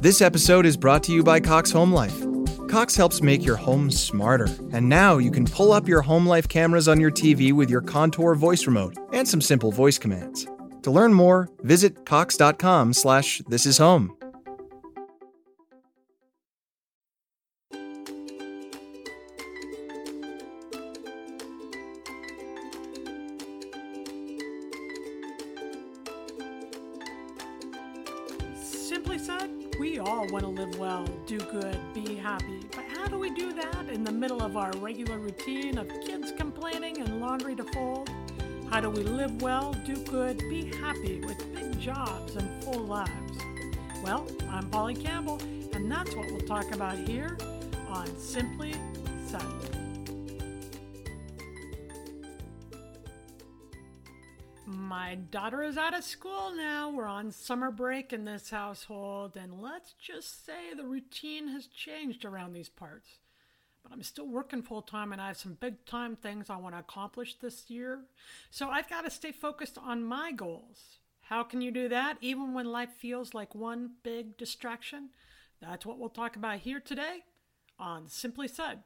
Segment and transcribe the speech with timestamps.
[0.00, 2.24] This episode is brought to you by Cox Home Life.
[2.70, 6.48] Cox helps make your home smarter, and now you can pull up your home life
[6.48, 10.46] cameras on your TV with your Contour voice remote and some simple voice commands.
[10.84, 14.16] To learn more, visit cox.com slash this is home.
[37.56, 38.10] To fold?
[38.70, 43.38] How do we live well, do good, be happy with big jobs and full lives?
[44.04, 45.40] Well, I'm Polly Campbell,
[45.72, 47.36] and that's what we'll talk about here
[47.88, 48.74] on Simply
[49.26, 49.80] Sunday.
[54.66, 56.90] My daughter is out of school now.
[56.90, 62.24] We're on summer break in this household, and let's just say the routine has changed
[62.24, 63.19] around these parts.
[63.82, 66.74] But I'm still working full time, and I have some big time things I want
[66.74, 68.00] to accomplish this year.
[68.50, 70.98] So I've got to stay focused on my goals.
[71.22, 75.10] How can you do that even when life feels like one big distraction?
[75.60, 77.20] That's what we'll talk about here today
[77.78, 78.82] on Simply Said.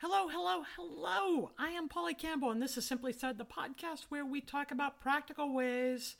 [0.00, 1.50] Hello, hello, hello.
[1.58, 5.00] I am Polly Campbell, and this is Simply Said, the podcast where we talk about
[5.00, 6.16] practical ways.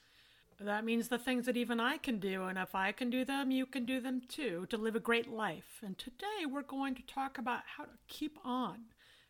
[0.61, 3.53] That means the things that even I can do, and if I can do them,
[3.53, 5.79] you can do them too, to live a great life.
[5.85, 8.87] And today we're going to talk about how to keep on,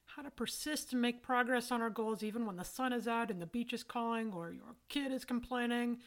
[0.06, 3.30] how to persist and make progress on our goals even when the sun is out
[3.30, 5.98] and the beach is calling, or your kid is complaining,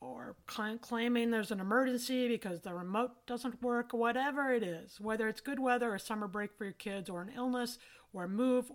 [0.00, 5.00] or cl- claiming there's an emergency because the remote doesn't work, or whatever it is,
[5.00, 7.78] whether it's good weather or summer break for your kids, or an illness,
[8.12, 8.72] or a move,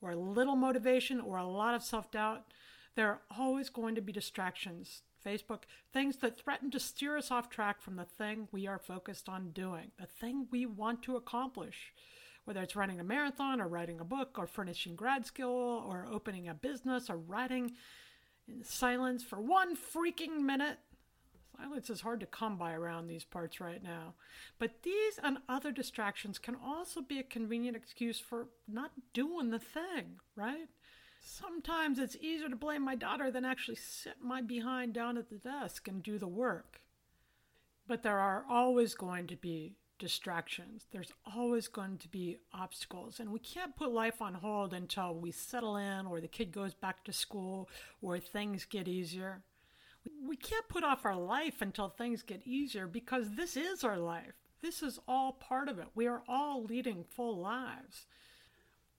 [0.00, 2.46] or a little motivation, or a lot of self doubt,
[2.96, 5.02] there are always going to be distractions.
[5.24, 9.28] Facebook, things that threaten to steer us off track from the thing we are focused
[9.28, 11.92] on doing, the thing we want to accomplish.
[12.44, 16.48] Whether it's running a marathon, or writing a book, or finishing grad school, or opening
[16.48, 17.72] a business, or writing
[18.48, 20.78] in silence for one freaking minute.
[21.56, 24.14] Silence is hard to come by around these parts right now.
[24.58, 29.58] But these and other distractions can also be a convenient excuse for not doing the
[29.58, 30.68] thing, right?
[31.20, 35.36] Sometimes it's easier to blame my daughter than actually sit my behind down at the
[35.36, 36.80] desk and do the work.
[37.86, 40.86] But there are always going to be distractions.
[40.90, 43.20] There's always going to be obstacles.
[43.20, 46.74] And we can't put life on hold until we settle in or the kid goes
[46.74, 47.68] back to school
[48.00, 49.42] or things get easier.
[50.26, 54.32] We can't put off our life until things get easier because this is our life.
[54.62, 55.88] This is all part of it.
[55.94, 58.06] We are all leading full lives.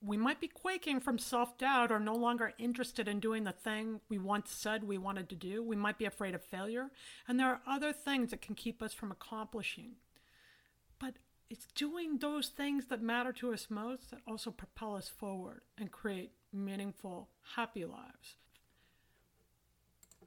[0.04, 4.00] We might be quaking from self doubt or no longer interested in doing the thing
[4.08, 5.62] we once said we wanted to do.
[5.62, 6.90] We might be afraid of failure.
[7.28, 9.92] And there are other things that can keep us from accomplishing.
[10.98, 11.14] But
[11.48, 15.92] it's doing those things that matter to us most that also propel us forward and
[15.92, 18.36] create meaningful, happy lives.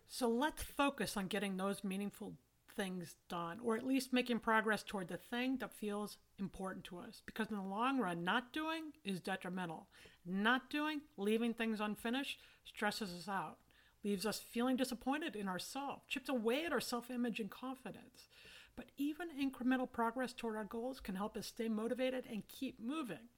[0.08, 2.36] So let's focus on getting those meaningful
[2.76, 7.22] things done, or at least making progress toward the thing that feels important to us.
[7.26, 9.88] Because in the long run, not doing is detrimental.
[10.26, 13.58] Not doing, leaving things unfinished, stresses us out,
[14.04, 18.28] leaves us feeling disappointed in ourselves, chips away at our self image and confidence.
[18.76, 23.30] But even incremental progress toward our goals can help us stay motivated and keep moving.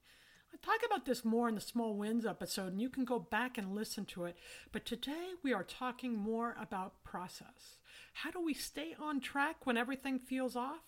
[0.52, 3.58] I talk about this more in the Small Wins episode, and you can go back
[3.58, 4.36] and listen to it.
[4.72, 7.78] But today we are talking more about process.
[8.14, 10.82] How do we stay on track when everything feels off?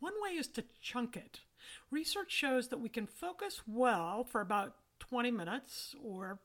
[0.00, 1.40] One way is to chunk it.
[1.90, 6.40] Research shows that we can focus well for about 20 minutes or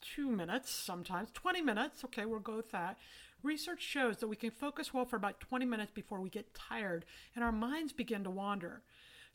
[0.00, 2.98] two minutes sometimes, 20 minutes, okay, we'll go with that.
[3.42, 7.04] Research shows that we can focus well for about 20 minutes before we get tired
[7.34, 8.82] and our minds begin to wander.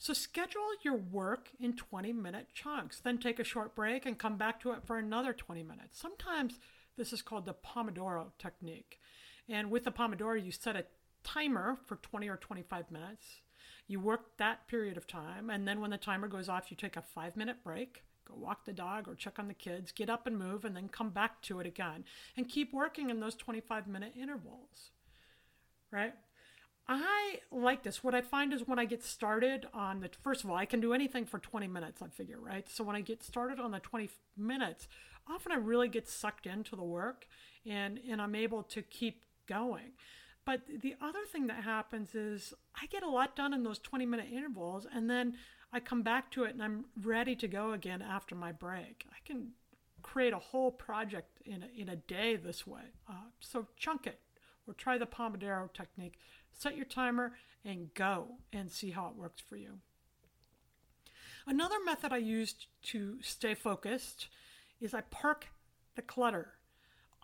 [0.02, 4.38] So schedule your work in 20 minute chunks, then take a short break and come
[4.38, 6.00] back to it for another 20 minutes.
[6.00, 6.58] Sometimes
[6.98, 9.02] this is called the Pomodoro technique.
[9.50, 10.86] And with the Pomodoro, you set a
[11.26, 13.42] timer for 20 or 25 minutes.
[13.88, 16.96] You work that period of time, and then when the timer goes off, you take
[16.96, 20.28] a five minute break, go walk the dog or check on the kids, get up
[20.28, 22.06] and move, and then come back to it again.
[22.38, 24.92] And keep working in those 25 minute intervals,
[25.92, 26.14] right?
[26.92, 28.04] I like this.
[28.04, 30.82] What I find is when I get started on the first of all, I can
[30.82, 32.68] do anything for 20 minutes, I figure, right?
[32.68, 34.88] So when I get started on the 20 minutes,
[35.30, 37.28] often I really get sucked into the work
[37.64, 39.92] and and I'm able to keep going.
[40.46, 44.08] But the other thing that happens is I get a lot done in those 20
[44.08, 45.36] minute intervals and then
[45.72, 49.06] I come back to it and I'm ready to go again after my break.
[49.12, 49.50] I can
[50.02, 52.82] create a whole project in a, in a day this way.
[53.08, 54.20] Uh, so chunk it
[54.70, 56.20] or try the Pomodoro technique
[56.60, 57.34] set your timer,
[57.66, 59.80] and go and see how it works for you.
[61.48, 64.28] Another method I used to stay focused
[64.80, 65.48] is I park
[65.96, 66.54] the clutter.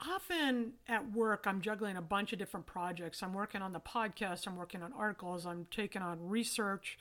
[0.09, 3.23] Often at work, I'm juggling a bunch of different projects.
[3.23, 6.97] I'm working on the podcast, I'm working on articles, I'm taking on research.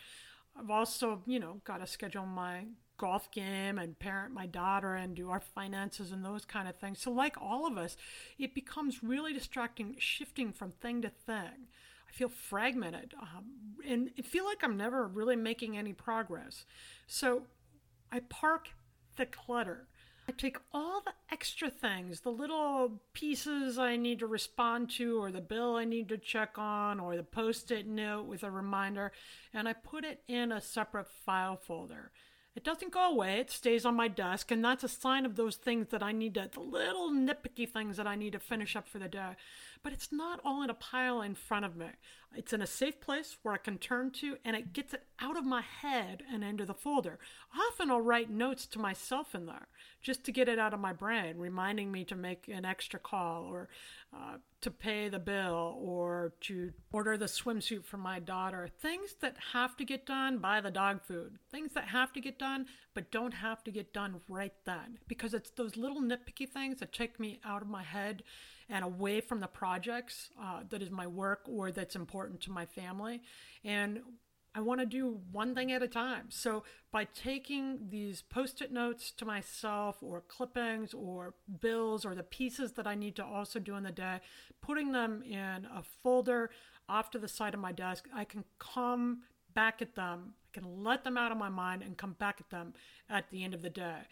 [0.56, 2.67] I've also, you know, got to schedule my
[3.05, 6.99] golf game and parent my daughter and do our finances and those kind of things.
[6.99, 7.99] So, like all of us,
[8.39, 11.69] it becomes really distracting, shifting from thing to thing
[12.09, 13.45] I feel fragmented um,
[13.87, 16.65] and I feel like I'm never really making any progress.
[17.06, 17.43] So
[18.11, 18.71] I park
[19.17, 19.87] the clutter.
[20.27, 25.31] I take all the extra things, the little pieces I need to respond to, or
[25.31, 29.12] the bill I need to check on, or the post it note with a reminder,
[29.53, 32.11] and I put it in a separate file folder.
[32.56, 35.56] It doesn't go away, it stays on my desk, and that's a sign of those
[35.56, 38.87] things that I need to, the little nitpicky things that I need to finish up
[38.87, 39.33] for the day.
[39.84, 41.88] But it's not all in a pile in front of me.
[42.34, 45.36] It's in a safe place where I can turn to, and it gets it out
[45.36, 47.19] of my head and into the folder.
[47.56, 49.69] Often I'll write notes to myself in there
[50.00, 53.44] just to get it out of my brain, reminding me to make an extra call
[53.44, 53.69] or
[54.12, 58.69] uh, to pay the bill or to order the swimsuit for my daughter.
[58.81, 61.38] Things that have to get done, buy the dog food.
[61.50, 64.98] Things that have to get done, but don't have to get done right then.
[65.06, 68.22] Because it's those little nitpicky things that take me out of my head
[68.69, 72.66] and away from the projects uh, that is my work or that's important to my
[72.66, 73.20] family.
[73.64, 74.00] And
[74.56, 76.26] I want to do one thing at a time.
[76.28, 76.62] So
[76.93, 82.72] by taking these post it notes to myself, or clippings, or bills, or the pieces
[82.72, 84.20] that I need to also do in the day,
[84.62, 86.50] putting them in a folder
[86.88, 89.22] off to the side of my desk, I can come
[89.55, 90.34] back at them.
[90.46, 92.75] I can let them out of my mind and come back at them
[93.10, 94.02] at the end of the day.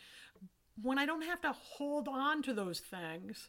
[0.80, 3.48] When I don't have to hold on to those things,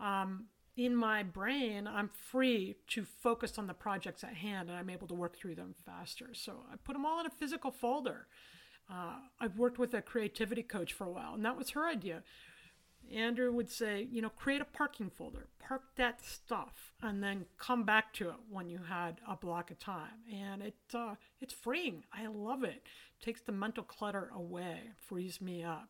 [0.00, 4.88] um, in my brain, I'm free to focus on the projects at hand and I'm
[4.88, 6.30] able to work through them faster.
[6.32, 8.26] So I put them all in a physical folder.
[8.90, 12.22] Uh, I've worked with a creativity coach for a while, and that was her idea.
[13.14, 17.84] Andrew would say, you know, create a parking folder, park that stuff, and then come
[17.84, 20.24] back to it when you had a block of time.
[20.32, 22.04] And it uh, it's freeing.
[22.12, 22.70] I love it.
[22.70, 22.82] it.
[23.24, 25.88] Takes the mental clutter away, frees me up.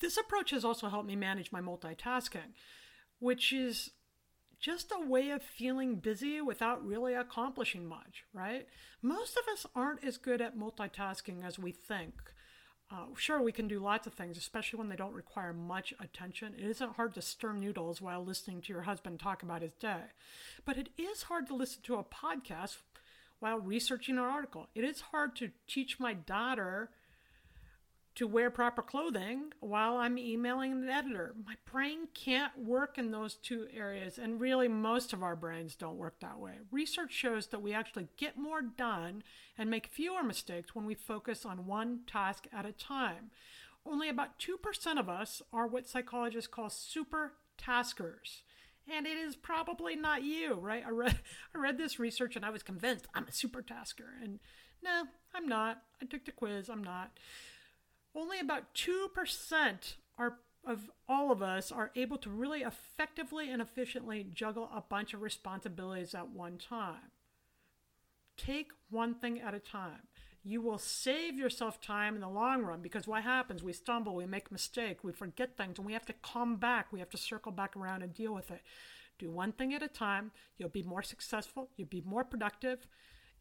[0.00, 2.52] This approach has also helped me manage my multitasking
[3.20, 3.90] which is
[4.58, 8.66] just a way of feeling busy without really accomplishing much, right?
[9.00, 12.14] Most of us aren't as good at multitasking as we think.
[12.90, 16.54] Uh, sure, we can do lots of things, especially when they don't require much attention.
[16.58, 20.00] It isn't hard to stir noodles while listening to your husband talk about his day.
[20.64, 22.78] But it is hard to listen to a podcast
[23.38, 24.66] while researching an article.
[24.74, 26.90] It is hard to teach my daughter
[28.20, 31.34] to wear proper clothing while I'm emailing an editor.
[31.46, 35.96] My brain can't work in those two areas, and really, most of our brains don't
[35.96, 36.56] work that way.
[36.70, 39.22] Research shows that we actually get more done
[39.56, 43.30] and make fewer mistakes when we focus on one task at a time.
[43.86, 48.42] Only about 2% of us are what psychologists call super taskers.
[48.86, 50.84] And it is probably not you, right?
[50.86, 51.18] I read,
[51.54, 54.12] I read this research and I was convinced I'm a super tasker.
[54.22, 54.40] And
[54.84, 55.84] no, I'm not.
[56.02, 57.12] I took the quiz, I'm not
[58.14, 64.26] only about 2% are of all of us are able to really effectively and efficiently
[64.32, 67.12] juggle a bunch of responsibilities at one time.
[68.36, 70.08] Take one thing at a time.
[70.42, 73.62] You will save yourself time in the long run because what happens?
[73.62, 76.92] We stumble, we make mistakes, we forget things, and we have to come back.
[76.92, 78.62] We have to circle back around and deal with it.
[79.18, 80.30] Do one thing at a time.
[80.56, 82.86] You'll be more successful, you'll be more productive,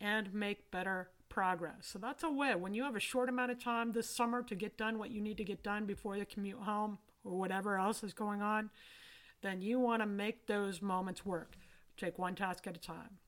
[0.01, 1.88] and make better progress.
[1.88, 2.55] So that's a way.
[2.55, 5.21] When you have a short amount of time this summer to get done what you
[5.21, 8.69] need to get done before you commute home or whatever else is going on,
[9.41, 11.55] then you want to make those moments work.
[11.98, 13.19] Take one task at a time.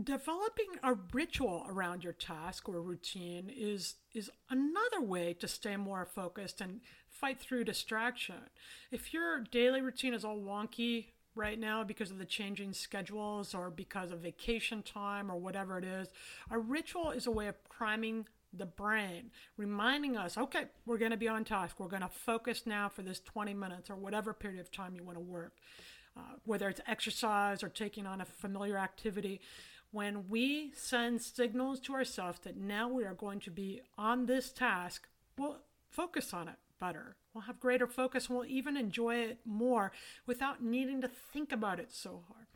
[0.00, 6.04] Developing a ritual around your task or routine is is another way to stay more
[6.04, 8.36] focused and fight through distraction.
[8.92, 11.06] If your daily routine is all wonky
[11.38, 15.84] right now because of the changing schedules or because of vacation time or whatever it
[15.84, 16.08] is.
[16.50, 21.16] A ritual is a way of priming the brain, reminding us, okay, we're going to
[21.16, 21.78] be on task.
[21.78, 25.04] We're going to focus now for this 20 minutes or whatever period of time you
[25.04, 25.52] want to work.
[26.18, 29.40] uh, whether it's exercise or taking on a familiar activity,
[29.90, 34.50] when we send signals to ourselves that now we are going to be on this
[34.52, 35.58] task, we'll
[35.90, 37.16] focus on it better.
[37.38, 39.92] We'll have greater focus and we'll even enjoy it more
[40.26, 42.46] without needing to think about it so hard.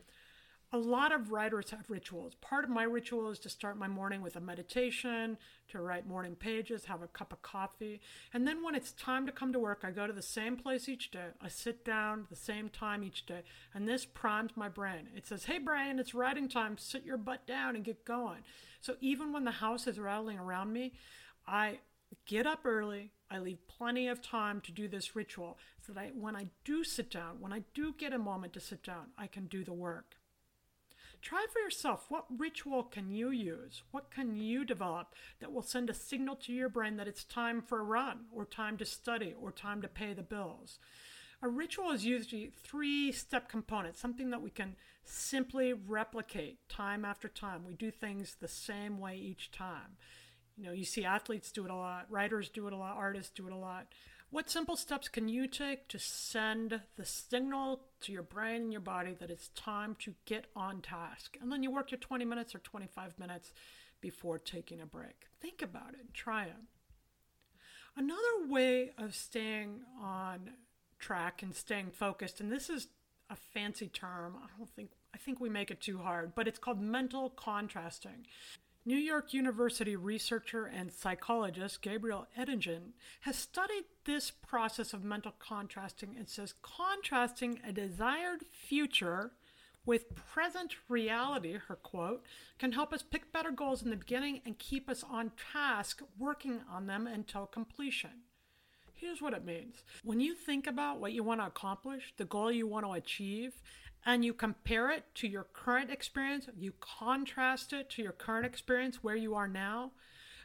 [0.73, 2.35] A lot of writers have rituals.
[2.41, 5.37] Part of my ritual is to start my morning with a meditation,
[5.69, 8.01] to write morning pages, have a cup of coffee.
[8.33, 10.89] And then when it's time to come to work, I go to the same place
[10.89, 11.27] each day.
[11.41, 13.43] I sit down the same time each day.
[13.73, 15.07] And this primes my brain.
[15.15, 16.77] It says, hey, Brian, it's writing time.
[16.77, 18.39] Sit your butt down and get going.
[18.81, 20.91] So even when the house is rattling around me,
[21.47, 21.79] I
[22.25, 23.11] get up early.
[23.29, 26.83] I leave plenty of time to do this ritual so that I, when I do
[26.83, 29.73] sit down, when I do get a moment to sit down, I can do the
[29.73, 30.17] work.
[31.21, 33.81] Try for yourself what ritual can you use?
[33.91, 37.61] What can you develop that will send a signal to your brain that it's time
[37.61, 40.79] for a run, or time to study, or time to pay the bills?
[41.41, 47.27] A ritual is usually three step component, something that we can simply replicate time after
[47.27, 47.65] time.
[47.65, 49.97] We do things the same way each time.
[50.57, 53.31] You know, you see athletes do it a lot, writers do it a lot, artists
[53.33, 53.87] do it a lot.
[54.29, 58.81] What simple steps can you take to send the signal to your brain and your
[58.81, 61.37] body that it's time to get on task?
[61.41, 63.53] And then you work your 20 minutes or 25 minutes
[64.01, 65.27] before taking a break.
[65.39, 66.55] Think about it and try it.
[67.95, 70.49] Another way of staying on
[70.97, 72.87] track and staying focused, and this is
[73.29, 76.57] a fancy term, I don't think I think we make it too hard, but it's
[76.57, 78.25] called mental contrasting.
[78.85, 86.15] New York University researcher and psychologist Gabriel Oettingen has studied this process of mental contrasting
[86.17, 89.31] and says contrasting a desired future
[89.85, 92.25] with present reality, her quote,
[92.59, 96.59] can help us pick better goals in the beginning and keep us on task working
[96.69, 98.23] on them until completion.
[98.93, 99.83] Here's what it means.
[100.03, 103.53] When you think about what you want to accomplish, the goal you want to achieve,
[104.05, 109.03] and you compare it to your current experience, you contrast it to your current experience
[109.03, 109.91] where you are now,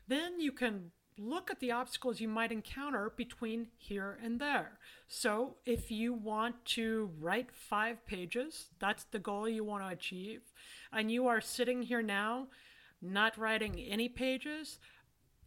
[0.06, 4.78] then you can look at the obstacles you might encounter between here and there.
[5.08, 10.42] So, if you want to write five pages, that's the goal you want to achieve,
[10.92, 12.46] and you are sitting here now
[13.00, 14.78] not writing any pages,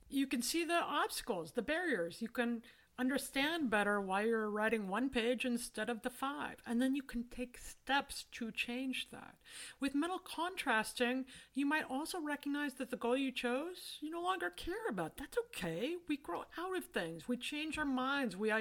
[0.10, 2.22] you can see the obstacles, the barriers.
[2.22, 2.62] You can
[3.00, 6.58] understand better why you're writing one page instead of the five.
[6.66, 9.36] And then you can take steps to change that.
[9.80, 14.50] With mental contrasting, you might also recognize that the goal you chose, you no longer
[14.50, 15.18] care about.
[15.18, 15.96] That's okay.
[16.08, 17.28] We grow out of things.
[17.28, 18.38] We change our minds.
[18.38, 18.52] We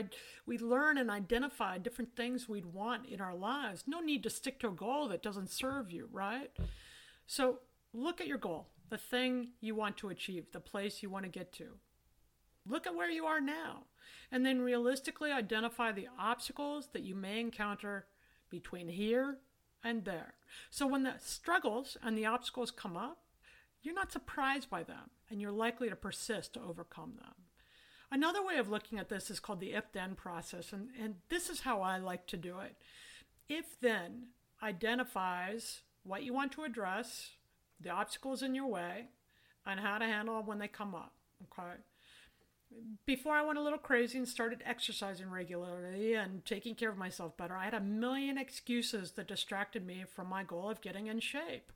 [0.47, 3.85] we learn and identify different things we'd want in our lives.
[3.87, 6.51] No need to stick to a goal that doesn't serve you, right?
[7.27, 7.59] So,
[7.93, 11.31] look at your goal, the thing you want to achieve, the place you want to
[11.31, 11.77] get to.
[12.71, 13.85] Look at where you are now
[14.31, 18.07] and then realistically identify the obstacles that you may encounter
[18.49, 19.39] between here
[19.83, 20.35] and there.
[20.71, 23.19] So when the struggles and the obstacles come up,
[23.83, 27.35] you're not surprised by them and you're likely to persist to overcome them.
[28.12, 31.49] Another way of looking at this is called the if then process, and, and this
[31.49, 32.77] is how I like to do it.
[33.49, 34.29] If then
[34.62, 37.31] identifies what you want to address,
[37.81, 39.11] the obstacles in your way,
[39.65, 41.12] and how to handle them when they come up.
[41.43, 41.79] Okay
[43.07, 47.37] before I went a little crazy and started exercising regularly and taking care of myself
[47.37, 51.21] better, I had a million excuses that distracted me from my goal of getting in
[51.21, 51.73] shape.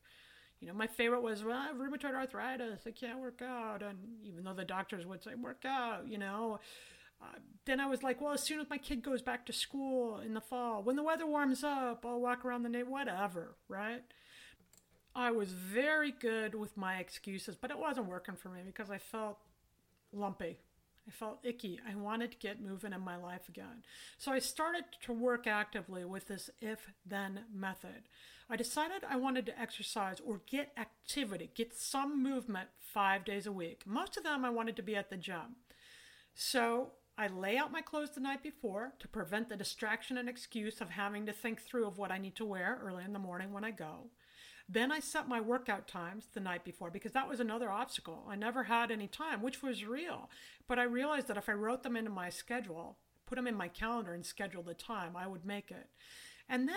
[0.60, 2.82] You know, my favorite was, well, I have rheumatoid arthritis.
[2.86, 3.82] I can't work out.
[3.82, 6.60] And even though the doctors would say, work out, you know,
[7.20, 10.18] uh, then I was like, well, as soon as my kid goes back to school
[10.18, 14.02] in the fall, when the weather warms up, I'll walk around the neighborhood, whatever, right?
[15.14, 18.98] I was very good with my excuses, but it wasn't working for me because I
[18.98, 19.38] felt
[20.12, 20.58] lumpy.
[21.06, 21.80] I felt icky.
[21.88, 23.84] I wanted to get moving in my life again.
[24.16, 28.08] So I started to work actively with this if then method.
[28.48, 33.52] I decided I wanted to exercise or get activity, get some movement five days a
[33.52, 33.82] week.
[33.86, 35.56] Most of them I wanted to be at the gym.
[36.34, 40.80] So I lay out my clothes the night before to prevent the distraction and excuse
[40.80, 43.52] of having to think through of what I need to wear early in the morning
[43.52, 44.10] when I go.
[44.68, 48.24] Then I set my workout times the night before because that was another obstacle.
[48.28, 50.30] I never had any time, which was real.
[50.66, 53.68] But I realized that if I wrote them into my schedule, put them in my
[53.68, 55.88] calendar and scheduled the time, I would make it.
[56.48, 56.76] And then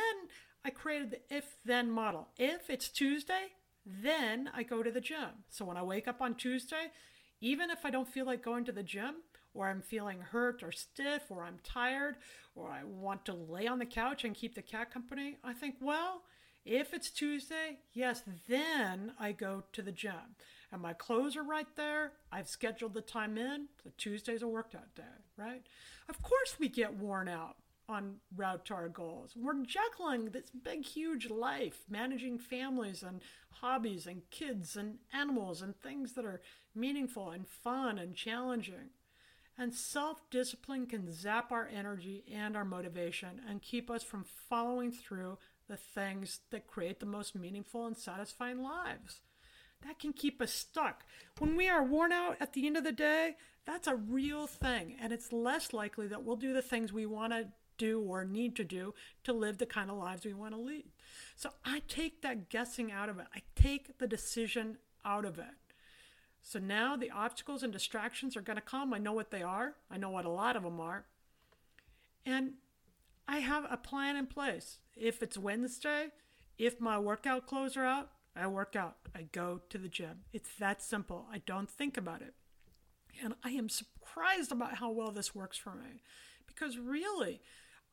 [0.65, 2.27] I created the if then model.
[2.38, 3.53] If it's Tuesday,
[3.86, 5.46] then I go to the gym.
[5.50, 6.91] So when I wake up on Tuesday,
[7.39, 9.15] even if I don't feel like going to the gym,
[9.53, 12.17] or I'm feeling hurt or stiff, or I'm tired,
[12.53, 15.75] or I want to lay on the couch and keep the cat company, I think,
[15.82, 16.24] well,
[16.68, 20.36] if it's Tuesday, yes, then I go to the gym.
[20.72, 22.14] And my clothes are right there.
[22.32, 23.68] I've scheduled the time in.
[23.84, 25.04] So Tuesday's a workout day,
[25.38, 25.64] right?
[26.10, 27.56] Of course, we get worn out.
[27.90, 29.34] on route to our goals.
[29.36, 33.22] We're juggling this big, huge life, managing families and
[33.62, 36.42] hobbies and kids and animals and things that are
[36.76, 38.92] meaningful and fun and challenging.
[39.58, 44.92] And self discipline can zap our energy and our motivation and keep us from following
[44.92, 49.22] through the things that create the most meaningful and satisfying lives.
[49.86, 51.04] That can keep us stuck.
[51.38, 54.96] When we are worn out at the end of the day, that's a real thing,
[55.00, 58.56] and it's less likely that we'll do the things we want to do or need
[58.56, 58.94] to do
[59.24, 60.86] to live the kind of lives we want to lead.
[61.36, 65.46] So I take that guessing out of it, I take the decision out of it.
[66.42, 68.94] So now the obstacles and distractions are going to come.
[68.94, 71.06] I know what they are, I know what a lot of them are.
[72.26, 72.54] And
[73.28, 74.80] I have a plan in place.
[74.96, 76.08] If it's Wednesday,
[76.58, 78.98] if my workout clothes are out, I work out.
[79.16, 80.22] I go to the gym.
[80.32, 81.28] It's that simple.
[81.32, 82.34] I don't think about it.
[83.24, 86.02] And I am surprised about how well this works for me.
[86.46, 87.42] Because really,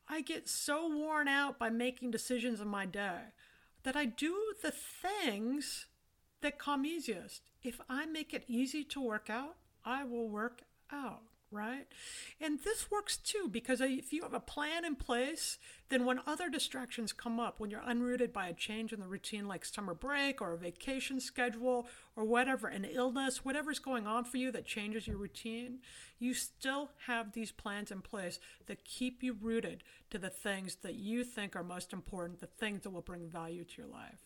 [0.07, 3.33] I get so worn out by making decisions in my day
[3.83, 5.87] that I do the things
[6.41, 7.41] that come easiest.
[7.63, 10.61] If I make it easy to work out, I will work
[10.91, 11.23] out,
[11.55, 11.87] right?
[12.39, 15.57] And this works too because if you have a plan in place,
[15.89, 19.47] then when other distractions come up, when you're unrooted by a change in the routine
[19.47, 24.37] like summer break or a vacation schedule or whatever, an illness, whatever's going on for
[24.37, 25.79] you that changes your routine,
[26.19, 30.95] you still have these plans in place that keep you rooted to the things that
[30.95, 34.19] you think are most important, the things that will bring value to your life.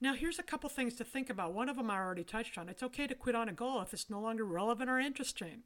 [0.00, 1.52] Now, here's a couple things to think about.
[1.52, 2.70] One of them I already touched on.
[2.70, 5.62] It's okay to quit on a goal if it's no longer relevant or interesting.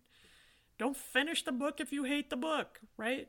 [0.79, 3.29] Don't finish the book if you hate the book, right?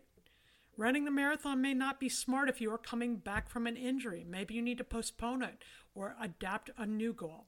[0.77, 4.25] Running the marathon may not be smart if you are coming back from an injury.
[4.27, 7.45] Maybe you need to postpone it or adapt a new goal.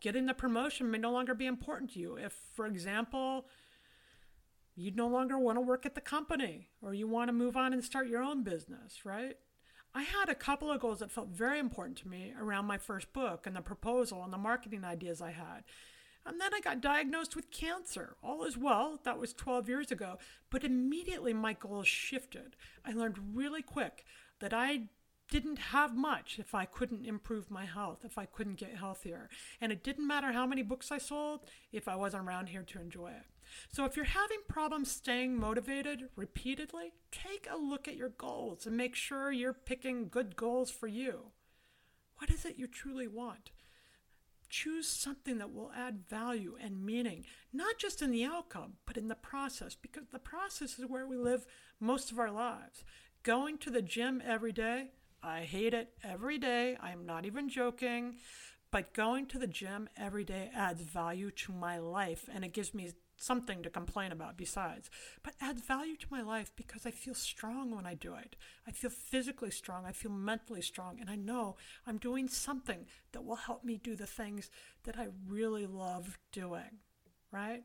[0.00, 2.16] Getting the promotion may no longer be important to you.
[2.16, 3.46] If, for example,
[4.76, 7.72] you no longer want to work at the company or you want to move on
[7.72, 9.36] and start your own business, right?
[9.94, 13.12] I had a couple of goals that felt very important to me around my first
[13.12, 15.64] book and the proposal and the marketing ideas I had.
[16.28, 18.16] And then I got diagnosed with cancer.
[18.22, 20.18] All is well, that was 12 years ago.
[20.50, 22.54] But immediately my goals shifted.
[22.84, 24.04] I learned really quick
[24.40, 24.82] that I
[25.30, 29.30] didn't have much if I couldn't improve my health, if I couldn't get healthier.
[29.60, 31.40] And it didn't matter how many books I sold
[31.72, 33.26] if I wasn't around here to enjoy it.
[33.72, 38.76] So if you're having problems staying motivated repeatedly, take a look at your goals and
[38.76, 41.32] make sure you're picking good goals for you.
[42.18, 43.50] What is it you truly want?
[44.48, 49.08] Choose something that will add value and meaning, not just in the outcome, but in
[49.08, 51.46] the process, because the process is where we live
[51.80, 52.84] most of our lives.
[53.22, 54.88] Going to the gym every day,
[55.22, 56.76] I hate it every day.
[56.80, 58.16] I am not even joking.
[58.70, 62.74] But going to the gym every day adds value to my life and it gives
[62.74, 64.90] me something to complain about besides,
[65.22, 68.36] but adds value to my life because I feel strong when I do it.
[68.66, 73.24] I feel physically strong, I feel mentally strong, and I know I'm doing something that
[73.24, 74.50] will help me do the things
[74.84, 76.78] that I really love doing,
[77.30, 77.64] right?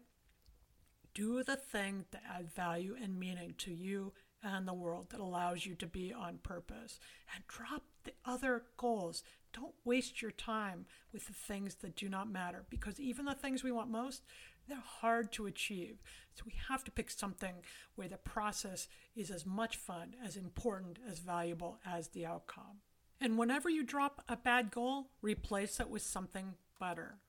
[1.13, 4.13] Do the thing that adds value and meaning to you
[4.43, 6.99] and the world that allows you to be on purpose
[7.33, 9.23] and drop the other goals.
[9.53, 13.63] Don't waste your time with the things that do not matter because even the things
[13.63, 14.23] we want most,
[14.67, 16.01] they're hard to achieve.
[16.33, 17.55] So we have to pick something
[17.95, 22.81] where the process is as much fun, as important, as valuable as the outcome.
[23.21, 27.19] And whenever you drop a bad goal, replace it with something better.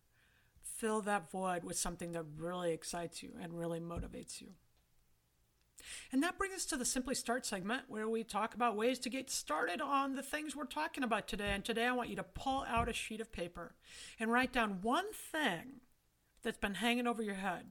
[0.62, 4.48] Fill that void with something that really excites you and really motivates you.
[6.10, 9.10] And that brings us to the Simply Start segment where we talk about ways to
[9.10, 11.50] get started on the things we're talking about today.
[11.50, 13.74] And today I want you to pull out a sheet of paper
[14.18, 15.80] and write down one thing
[16.44, 17.66] that's been hanging over your head.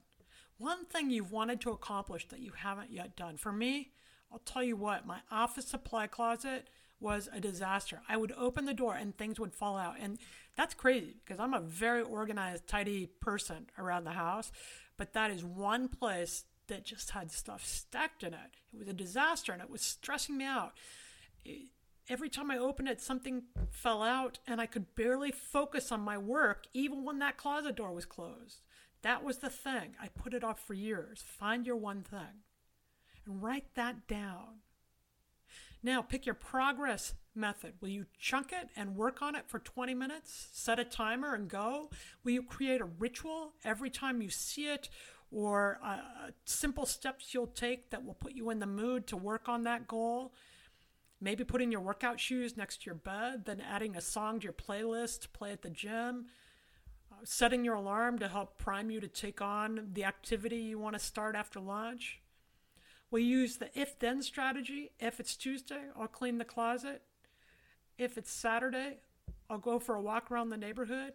[0.58, 3.38] One thing you've wanted to accomplish that you haven't yet done.
[3.38, 3.92] For me,
[4.32, 6.68] I'll tell you what, my office supply closet
[7.00, 8.02] was a disaster.
[8.08, 9.96] I would open the door and things would fall out.
[10.00, 10.18] And
[10.56, 14.52] that's crazy because I'm a very organized, tidy person around the house.
[14.98, 18.52] But that is one place that just had stuff stacked in it.
[18.74, 20.74] It was a disaster and it was stressing me out.
[21.44, 21.68] It,
[22.10, 26.18] every time I opened it, something fell out and I could barely focus on my
[26.18, 28.62] work, even when that closet door was closed.
[29.02, 29.96] That was the thing.
[30.02, 31.24] I put it off for years.
[31.26, 32.44] Find your one thing
[33.26, 34.60] and write that down.
[35.82, 37.74] Now, pick your progress method.
[37.82, 40.48] Will you chunk it and work on it for 20 minutes?
[40.54, 41.90] Set a timer and go?
[42.24, 44.90] Will you create a ritual every time you see it
[45.30, 45.98] or uh,
[46.46, 49.88] simple steps you'll take that will put you in the mood to work on that
[49.88, 50.34] goal?
[51.24, 54.52] Maybe putting your workout shoes next to your bed, then adding a song to your
[54.52, 56.26] playlist to play at the gym,
[57.10, 60.96] uh, setting your alarm to help prime you to take on the activity you want
[60.96, 62.20] to start after lunch.
[63.10, 64.92] We use the if then strategy.
[65.00, 67.04] If it's Tuesday, I'll clean the closet.
[67.98, 68.98] If it's Saturday,
[69.50, 71.14] I'll go for a walk around the neighborhood.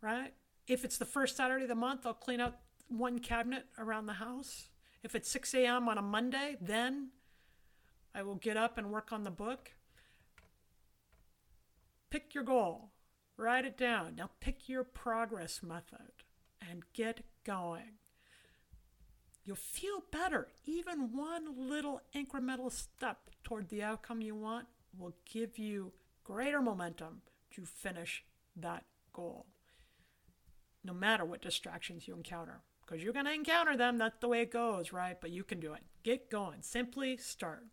[0.00, 0.34] Right?
[0.66, 2.56] If it's the first Saturday of the month, I'll clean out
[2.88, 4.70] one cabinet around the house.
[5.04, 5.88] If it's 6 a.m.
[5.88, 7.10] on a Monday, then
[8.14, 9.72] I will get up and work on the book.
[12.10, 12.90] Pick your goal,
[13.36, 14.16] write it down.
[14.16, 16.12] Now pick your progress method
[16.60, 17.98] and get going.
[19.44, 20.48] You'll feel better.
[20.64, 27.22] Even one little incremental step toward the outcome you want will give you greater momentum
[27.52, 29.46] to finish that goal,
[30.84, 32.60] no matter what distractions you encounter.
[32.84, 33.96] Because you're going to encounter them.
[33.96, 35.16] That's the way it goes, right?
[35.20, 35.80] But you can do it.
[36.02, 36.62] Get going.
[36.62, 37.64] Simply start.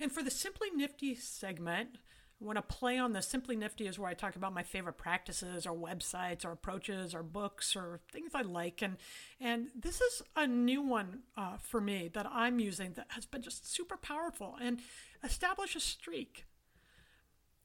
[0.00, 1.98] And for the Simply Nifty segment,
[2.40, 4.98] I want to play on the Simply Nifty is where I talk about my favorite
[4.98, 8.82] practices or websites or approaches or books or things I like.
[8.82, 8.98] And,
[9.40, 13.40] and this is a new one uh, for me that I'm using that has been
[13.40, 14.56] just super powerful.
[14.60, 14.80] And
[15.24, 16.44] establish a streak.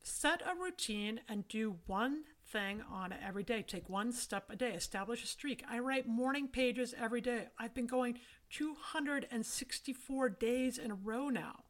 [0.03, 3.61] Set a routine and do one thing on it every day.
[3.61, 4.71] Take one step a day.
[4.71, 5.63] Establish a streak.
[5.69, 7.47] I write morning pages every day.
[7.59, 8.19] I've been going
[8.51, 11.63] 264 days in a row now.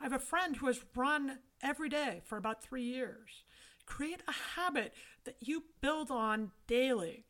[0.00, 3.44] I have a friend who has run every day for about three years.
[3.84, 7.26] Create a habit that you build on daily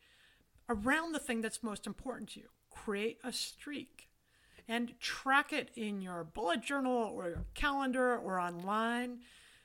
[0.69, 2.47] around the thing that's most important to you.
[2.71, 4.09] Create a streak
[4.69, 9.19] and track it in your bullet journal or your calendar or online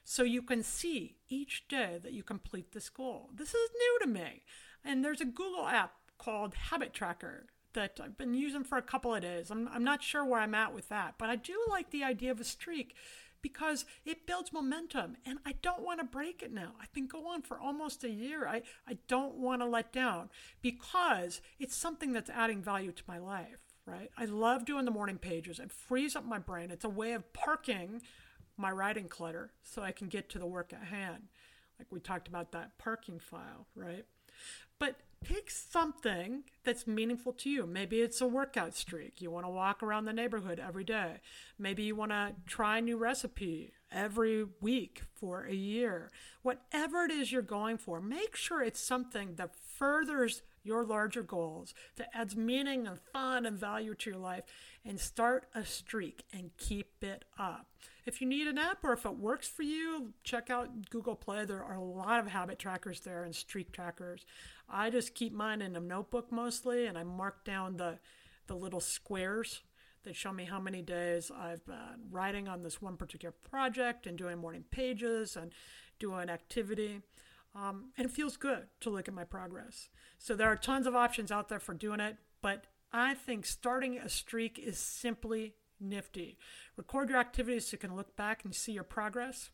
[0.03, 3.29] so you can see each day that you complete this goal.
[3.35, 4.41] This is new to me.
[4.83, 9.13] And there's a Google app called Habit Tracker that I've been using for a couple
[9.13, 9.51] of days.
[9.51, 12.31] I'm, I'm not sure where I'm at with that, but I do like the idea
[12.31, 12.95] of a streak
[13.41, 16.71] because it builds momentum and I don't want to break it now.
[16.81, 18.47] I've been going for almost a year.
[18.47, 20.29] I, I don't want to let down
[20.63, 24.09] because it's something that's adding value to my life, right?
[24.17, 25.59] I love doing the morning pages.
[25.59, 26.71] It frees up my brain.
[26.71, 28.01] It's a way of parking
[28.57, 31.27] my writing clutter so I can get to the work at hand.
[31.77, 34.05] Like we talked about that parking file, right?
[34.79, 37.65] But pick something that's meaningful to you.
[37.65, 39.21] Maybe it's a workout streak.
[39.21, 41.21] You want to walk around the neighborhood every day.
[41.57, 46.11] Maybe you want to try a new recipe every week for a year.
[46.43, 51.73] Whatever it is you're going for, make sure it's something that furthers your larger goals,
[51.95, 54.43] that adds meaning and fun and value to your life,
[54.85, 57.67] and start a streak and keep it up.
[58.05, 61.43] If you need an app or if it works for you, check out Google Play.
[61.45, 64.25] There are a lot of habit trackers there and streak trackers.
[64.69, 67.99] I just keep mine in a notebook mostly, and I mark down the
[68.47, 69.63] the little squares
[70.03, 74.15] that show me how many days I've been writing on this one particular project and
[74.17, 75.51] doing morning pages and
[75.97, 77.01] doing activity.
[77.55, 79.89] Um, and it feels good to look at my progress.
[80.19, 83.97] So there are tons of options out there for doing it, but I think starting
[83.97, 86.37] a streak is simply nifty.
[86.77, 89.49] Record your activities so you can look back and see your progress,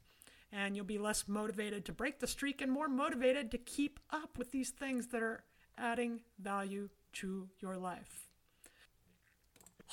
[0.52, 4.38] and you'll be less motivated to break the streak and more motivated to keep up
[4.38, 5.44] with these things that are
[5.78, 8.28] adding value to your life.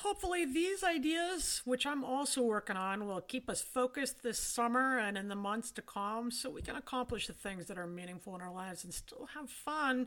[0.03, 5.19] Hopefully, these ideas, which I'm also working on, will keep us focused this summer and
[5.19, 8.41] in the months to come so we can accomplish the things that are meaningful in
[8.41, 10.07] our lives and still have fun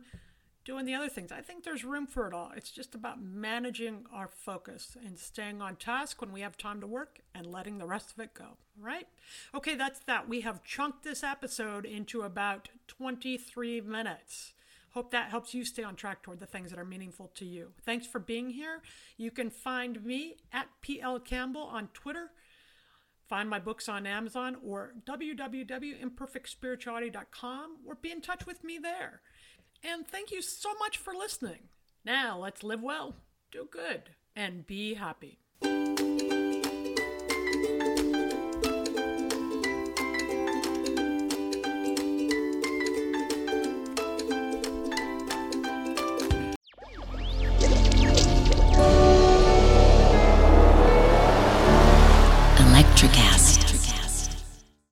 [0.63, 1.31] doing the other things.
[1.31, 2.51] I think there's room for it all.
[2.55, 6.87] It's just about managing our focus and staying on task when we have time to
[6.87, 8.57] work and letting the rest of it go.
[8.79, 9.07] Right?
[9.53, 10.29] Okay, that's that.
[10.29, 14.53] We have chunked this episode into about 23 minutes.
[14.91, 17.71] Hope that helps you stay on track toward the things that are meaningful to you.
[17.85, 18.81] Thanks for being here.
[19.17, 22.31] You can find me at PL Campbell on Twitter.
[23.29, 29.21] Find my books on Amazon or www.imperfectspirituality.com or be in touch with me there.
[29.83, 31.69] And thank you so much for listening.
[32.05, 33.15] Now let's live well,
[33.51, 35.39] do good, and be happy.